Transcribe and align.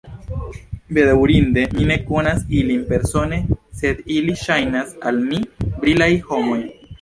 Bedaŭrinde, 0.97 1.65
mi 1.75 1.85
ne 1.91 1.97
konas 2.07 2.41
ilin 2.61 2.87
persone, 2.93 3.39
sed 3.83 4.01
ili 4.17 4.39
ŝajnas 4.45 4.97
al 5.11 5.21
mi 5.29 5.43
brilaj 5.85 6.11
homoj. 6.33 6.59